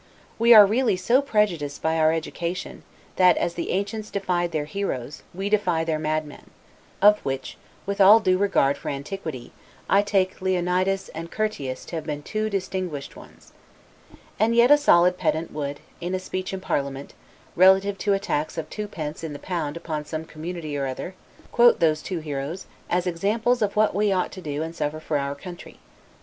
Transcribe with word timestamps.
We 0.39 0.51
are 0.55 0.65
really 0.65 0.97
so 0.97 1.21
prejudiced 1.21 1.83
by 1.83 1.99
our 1.99 2.11
education, 2.11 2.81
that, 3.17 3.37
as 3.37 3.53
the 3.53 3.69
ancients 3.69 4.09
deified 4.09 4.51
their 4.51 4.65
heroes, 4.65 5.21
we 5.31 5.47
deify 5.47 5.83
their 5.83 5.99
madmen; 5.99 6.49
of 7.03 7.19
which, 7.19 7.55
with 7.85 8.01
all 8.01 8.19
due 8.19 8.39
regard 8.39 8.79
for 8.79 8.89
antiquity, 8.89 9.51
I 9.87 10.01
take 10.01 10.41
Leonidas 10.41 11.09
and 11.09 11.29
Curtius 11.29 11.85
to 11.85 11.97
have 11.97 12.05
been 12.07 12.23
two 12.23 12.49
distinguished 12.49 13.15
ones. 13.15 13.53
And 14.39 14.55
yet 14.55 14.71
a 14.71 14.75
solid 14.79 15.19
pedant 15.19 15.51
would, 15.53 15.79
in 16.01 16.15
a 16.15 16.19
speech 16.19 16.51
in 16.51 16.61
parliament, 16.61 17.13
relative 17.55 17.99
to 17.99 18.13
a 18.13 18.19
tax 18.19 18.57
of 18.57 18.71
two 18.71 18.87
pence 18.87 19.23
in 19.23 19.33
the 19.33 19.37
pound 19.37 19.77
upon 19.77 20.03
some 20.05 20.25
community 20.25 20.75
or 20.75 20.87
other, 20.87 21.13
quote 21.51 21.79
those 21.79 22.01
two 22.01 22.21
heroes, 22.21 22.65
as 22.89 23.05
examples 23.05 23.61
of 23.61 23.75
what 23.75 23.93
we 23.93 24.11
ought 24.11 24.31
to 24.31 24.41
do 24.41 24.63
and 24.63 24.75
suffer 24.75 24.99
for 24.99 25.19
our 25.19 25.35
country. 25.35 25.77